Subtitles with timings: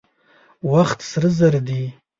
[0.71, 1.83] وخت سره زر دي.